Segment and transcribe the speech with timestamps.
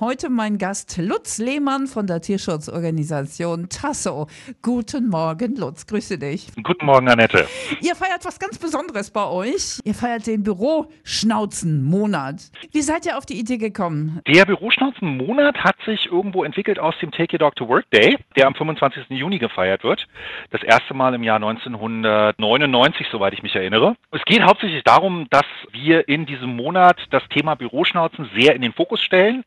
[0.00, 4.28] Heute mein Gast Lutz Lehmann von der Tierschutzorganisation Tasso.
[4.62, 6.52] Guten Morgen, Lutz, grüße dich.
[6.62, 7.48] Guten Morgen, Annette.
[7.80, 9.80] Ihr feiert was ganz Besonderes bei euch.
[9.82, 12.36] Ihr feiert den Büroschnauzenmonat.
[12.70, 14.20] Wie seid ihr auf die Idee gekommen?
[14.28, 18.46] Der Büroschnauzenmonat hat sich irgendwo entwickelt aus dem Take Your Dog to Work Day, der
[18.46, 19.06] am 25.
[19.08, 20.06] Juni gefeiert wird.
[20.50, 23.96] Das erste Mal im Jahr 1999, soweit ich mich erinnere.
[24.12, 28.72] Es geht hauptsächlich darum, dass wir in diesem Monat das Thema Büroschnauzen sehr in den
[28.72, 29.42] Fokus stellen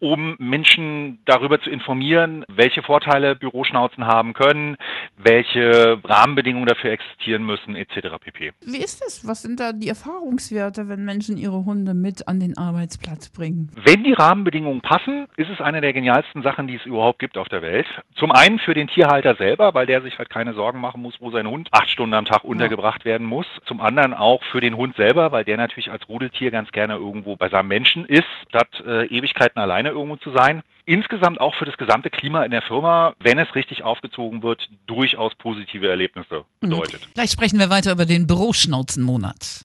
[0.00, 4.76] um Menschen darüber zu informieren, welche Vorteile Büroschnauzen haben können,
[5.16, 8.08] welche Rahmenbedingungen dafür existieren müssen, etc.
[8.20, 8.52] pp.
[8.64, 9.26] Wie ist das?
[9.26, 13.70] Was sind da die Erfahrungswerte, wenn Menschen ihre Hunde mit an den Arbeitsplatz bringen?
[13.74, 17.48] Wenn die Rahmenbedingungen passen, ist es eine der genialsten Sachen, die es überhaupt gibt auf
[17.48, 17.86] der Welt.
[18.16, 21.30] Zum einen für den Tierhalter selber, weil der sich halt keine Sorgen machen muss, wo
[21.30, 23.46] sein Hund acht Stunden am Tag untergebracht werden muss.
[23.66, 27.36] Zum anderen auch für den Hund selber, weil der natürlich als Rudeltier ganz gerne irgendwo
[27.36, 30.62] bei seinem Menschen ist, statt äh, Ewigkeiten alleine irgendwo zu sein.
[30.86, 35.34] Insgesamt auch für das gesamte Klima in der Firma, wenn es richtig aufgezogen wird, durchaus
[35.36, 37.00] positive Erlebnisse bedeutet.
[37.00, 37.14] Mhm.
[37.14, 39.64] Gleich sprechen wir weiter über den Büroschnauzenmonat.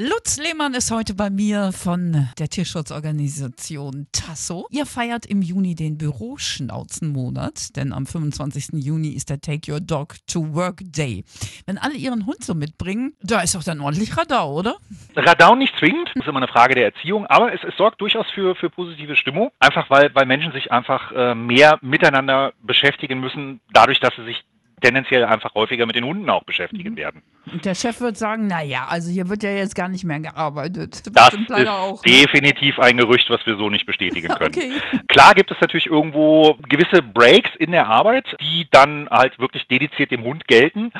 [0.00, 4.68] Lutz Lehmann ist heute bei mir von der Tierschutzorganisation Tasso.
[4.70, 8.74] Ihr feiert im Juni den Büroschnauzenmonat, denn am 25.
[8.74, 11.24] Juni ist der Take Your Dog to Work Day.
[11.66, 14.76] Wenn alle ihren Hund so mitbringen, da ist doch dann ordentlich Radau, oder?
[15.16, 18.54] Radau nicht zwingend, ist immer eine Frage der Erziehung, aber es, es sorgt durchaus für,
[18.54, 23.98] für positive Stimmung, einfach weil, weil Menschen sich einfach äh, mehr miteinander beschäftigen müssen, dadurch,
[23.98, 24.44] dass sie sich
[24.80, 26.96] tendenziell einfach häufiger mit den Hunden auch beschäftigen mhm.
[26.96, 27.22] werden.
[27.52, 31.06] Und der Chef wird sagen, naja, also hier wird ja jetzt gar nicht mehr gearbeitet.
[31.06, 32.12] Das, das ist auch, ne?
[32.12, 34.54] definitiv ein Gerücht, was wir so nicht bestätigen können.
[34.54, 34.72] Okay.
[35.08, 40.10] Klar gibt es natürlich irgendwo gewisse Breaks in der Arbeit, die dann halt wirklich dediziert
[40.10, 40.92] dem Hund gelten,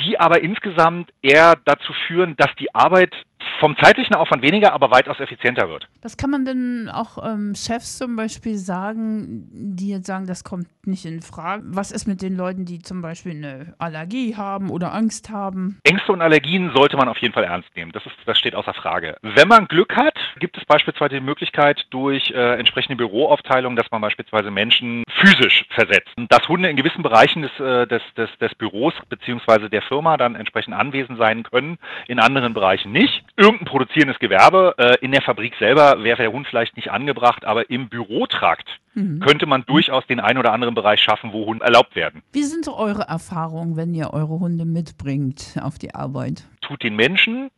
[0.00, 3.14] die aber insgesamt eher dazu führen, dass die Arbeit
[3.60, 5.88] vom zeitlichen Aufwand weniger, aber weitaus effizienter wird.
[6.02, 10.66] Was kann man denn auch ähm, Chefs zum Beispiel sagen, die jetzt sagen, das kommt
[10.86, 11.62] nicht in Frage?
[11.66, 15.78] Was ist mit den Leuten, die zum Beispiel eine Allergie haben oder Angst haben?
[15.84, 17.92] Ängste und Allergien sollte man auf jeden Fall ernst nehmen.
[17.92, 19.16] Das, ist, das steht außer Frage.
[19.22, 24.00] Wenn man Glück hat, gibt es beispielsweise die Möglichkeit durch äh, entsprechende Büroaufteilung, dass man
[24.00, 26.10] beispielsweise Menschen physisch versetzt.
[26.28, 29.68] Dass Hunde in gewissen Bereichen des, äh, des, des, des Büros bzw.
[29.68, 31.78] der Firma dann entsprechend anwesend sein können,
[32.08, 34.74] in anderen Bereichen nicht irgendein produzierendes Gewerbe.
[34.78, 39.20] Äh, in der Fabrik selber wäre der Hund vielleicht nicht angebracht, aber im Bürotrakt mhm.
[39.20, 42.22] könnte man durchaus den einen oder anderen Bereich schaffen, wo Hunde erlaubt werden.
[42.32, 46.44] Wie sind so eure Erfahrungen, wenn ihr eure Hunde mitbringt auf die Arbeit?
[46.60, 47.50] Tut den Menschen,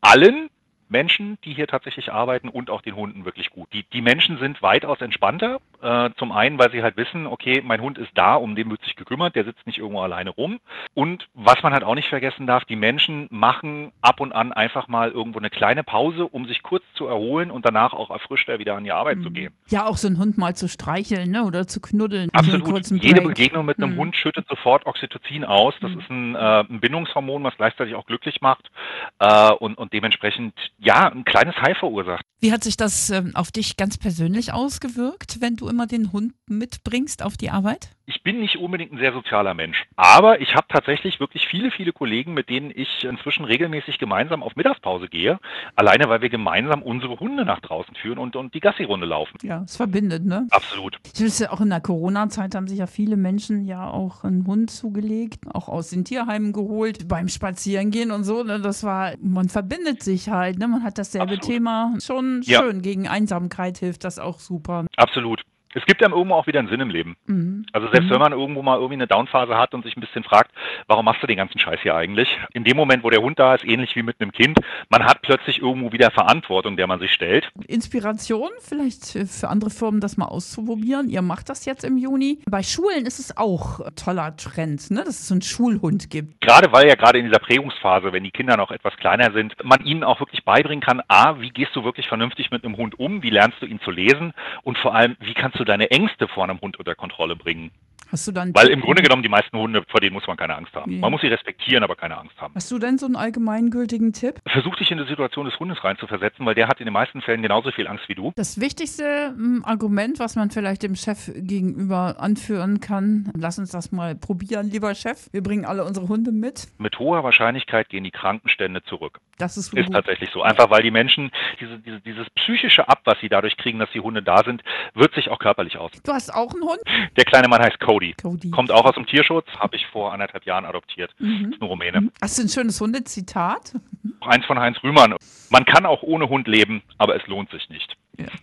[0.00, 0.48] allen,
[0.88, 3.68] Menschen, die hier tatsächlich arbeiten und auch den Hunden wirklich gut.
[3.72, 5.60] Die, die Menschen sind weitaus entspannter.
[5.82, 8.82] Äh, zum einen, weil sie halt wissen, okay, mein Hund ist da, um den wird
[8.82, 10.60] sich gekümmert, der sitzt nicht irgendwo alleine rum.
[10.94, 14.88] Und was man halt auch nicht vergessen darf, die Menschen machen ab und an einfach
[14.88, 18.76] mal irgendwo eine kleine Pause, um sich kurz zu erholen und danach auch erfrischter wieder
[18.76, 19.22] an die Arbeit mhm.
[19.22, 19.54] zu gehen.
[19.68, 21.44] Ja, auch so einen Hund mal zu streicheln ne?
[21.44, 22.28] oder zu knuddeln.
[22.32, 22.84] Absolut.
[22.84, 23.98] So Jede Begegnung mit einem mhm.
[23.98, 25.74] Hund schüttet sofort Oxytocin aus.
[25.80, 26.00] Das mhm.
[26.00, 28.70] ist ein, äh, ein, Bindungshormon, was gleichzeitig auch glücklich macht
[29.18, 32.24] äh, und, und dementsprechend ja, ein kleines High verursacht.
[32.40, 36.32] Wie hat sich das ähm, auf dich ganz persönlich ausgewirkt, wenn du immer den Hund
[36.48, 37.90] mitbringst auf die Arbeit?
[38.10, 41.92] Ich bin nicht unbedingt ein sehr sozialer Mensch, aber ich habe tatsächlich wirklich viele, viele
[41.92, 45.38] Kollegen, mit denen ich inzwischen regelmäßig gemeinsam auf Mittagspause gehe,
[45.76, 49.38] alleine weil wir gemeinsam unsere Hunde nach draußen führen und, und die Gassi-Runde laufen.
[49.42, 50.48] Ja, es verbindet, ne?
[50.50, 50.98] Absolut.
[51.04, 54.72] Ich ja, auch in der Corona-Zeit haben sich ja viele Menschen ja auch einen Hund
[54.72, 58.42] zugelegt, auch aus den Tierheimen geholt, beim Spazierengehen und so.
[58.42, 58.60] Ne?
[58.60, 60.66] Das war, man verbindet sich halt, ne?
[60.66, 61.44] Man hat dasselbe Absolut.
[61.44, 61.94] Thema.
[62.04, 62.76] Schon schön.
[62.76, 62.80] Ja.
[62.80, 64.86] Gegen Einsamkeit hilft das auch super.
[64.96, 65.44] Absolut
[65.74, 67.16] es gibt einem irgendwo auch wieder einen Sinn im Leben.
[67.26, 67.66] Mhm.
[67.72, 68.14] Also selbst mhm.
[68.14, 70.50] wenn man irgendwo mal irgendwie eine Downphase hat und sich ein bisschen fragt,
[70.86, 72.38] warum machst du den ganzen Scheiß hier eigentlich?
[72.52, 75.22] In dem Moment, wo der Hund da ist, ähnlich wie mit einem Kind, man hat
[75.22, 77.50] plötzlich irgendwo wieder Verantwortung, der man sich stellt.
[77.66, 81.08] Inspiration vielleicht für andere Firmen, das mal auszuprobieren.
[81.08, 82.40] Ihr macht das jetzt im Juni.
[82.48, 85.04] Bei Schulen ist es auch ein toller Trend, ne?
[85.04, 86.40] dass es so einen Schulhund gibt.
[86.40, 89.84] Gerade weil ja gerade in dieser Prägungsphase, wenn die Kinder noch etwas kleiner sind, man
[89.84, 93.22] ihnen auch wirklich beibringen kann, a, wie gehst du wirklich vernünftig mit einem Hund um,
[93.22, 96.28] wie lernst du ihn zu lesen und vor allem, wie kannst du du deine Ängste
[96.28, 97.70] vor einem Hund unter Kontrolle bringen.
[98.10, 100.56] Hast du dann Weil im Grunde genommen die meisten Hunde, vor denen muss man keine
[100.56, 100.90] Angst haben.
[100.90, 100.98] Nee.
[100.98, 102.54] Man muss sie respektieren, aber keine Angst haben.
[102.56, 104.40] Hast du denn so einen allgemeingültigen Tipp?
[104.46, 107.42] Versuch dich in die Situation des Hundes reinzuversetzen, weil der hat in den meisten Fällen
[107.42, 108.32] genauso viel Angst wie du.
[108.34, 113.92] Das wichtigste hm, Argument, was man vielleicht dem Chef gegenüber anführen kann, lass uns das
[113.92, 115.28] mal probieren, lieber Chef.
[115.32, 116.66] Wir bringen alle unsere Hunde mit.
[116.78, 119.20] Mit hoher Wahrscheinlichkeit gehen die Krankenstände zurück.
[119.38, 120.42] Das ist, ist tatsächlich so.
[120.42, 121.30] Einfach weil die Menschen
[121.60, 124.62] diese, diese, dieses psychische Ab, was sie dadurch kriegen, dass die Hunde da sind,
[124.94, 125.90] wird sich auch körperlich aus.
[126.04, 126.80] Du hast auch einen Hund?
[127.16, 128.14] Der kleine Mann heißt Cody.
[128.14, 128.50] Cody.
[128.50, 131.12] Kommt auch aus dem Tierschutz, habe ich vor anderthalb Jahren adoptiert.
[131.18, 131.52] Mhm.
[131.52, 132.08] Ist ein Rumäne.
[132.22, 133.74] Hast du ein schönes Hundezitat?
[134.20, 135.16] Eins von Heinz Rühmann.
[135.50, 137.96] Man kann auch ohne Hund leben, aber es lohnt sich nicht.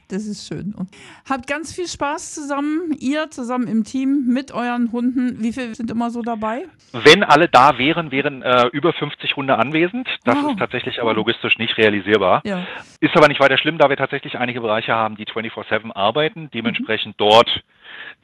[0.10, 0.74] Das ist schön.
[0.78, 0.90] Und
[1.30, 5.42] habt ganz viel Spaß zusammen, ihr zusammen im Team mit euren Hunden.
[5.44, 6.66] Wie viele sind immer so dabei?
[6.94, 10.08] Wenn alle da wären, wären äh, über 50 Hunde anwesend.
[10.24, 10.52] Das Wow.
[10.52, 12.42] ist tatsächlich aber logistisch nicht realisierbar.
[12.46, 12.66] Ja.
[13.02, 17.16] Ist aber nicht weiter schlimm, da wir tatsächlich einige Bereiche haben, die 24-7 arbeiten, dementsprechend
[17.20, 17.64] dort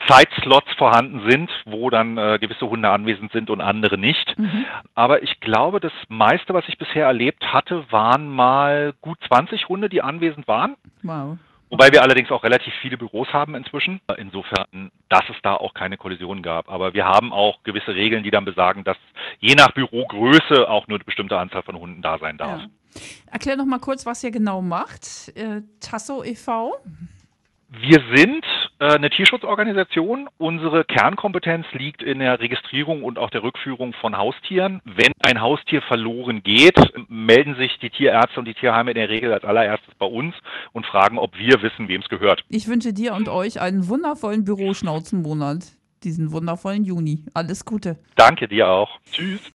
[0.07, 4.35] Zeitslots vorhanden sind, wo dann äh, gewisse Hunde anwesend sind und andere nicht.
[4.95, 9.89] Aber ich glaube, das meiste, was ich bisher erlebt hatte, waren mal gut 20 Hunde,
[9.89, 10.75] die anwesend waren.
[11.03, 11.37] Wow.
[11.73, 13.99] Wobei wir allerdings auch relativ viele Büros haben inzwischen.
[14.17, 16.69] Insofern, dass es da auch keine Kollisionen gab.
[16.69, 18.97] Aber wir haben auch gewisse Regeln, die dann besagen, dass
[19.39, 22.61] je nach Bürogröße auch nur eine bestimmte Anzahl von Hunden da sein darf.
[22.61, 23.01] Ja.
[23.31, 25.35] Erklär noch mal kurz, was ihr genau macht.
[25.35, 26.75] Äh, Tasso e.V.
[27.69, 28.45] Wir sind
[28.91, 30.29] eine Tierschutzorganisation.
[30.37, 34.81] Unsere Kernkompetenz liegt in der Registrierung und auch der Rückführung von Haustieren.
[34.83, 36.77] Wenn ein Haustier verloren geht,
[37.07, 40.35] melden sich die Tierärzte und die Tierheime in der Regel als allererstes bei uns
[40.71, 42.43] und fragen, ob wir wissen, wem es gehört.
[42.49, 45.65] Ich wünsche dir und euch einen wundervollen Büroschnauzenmonat,
[46.03, 47.25] diesen wundervollen Juni.
[47.33, 47.97] Alles Gute.
[48.15, 48.99] Danke dir auch.
[49.11, 49.51] Tschüss.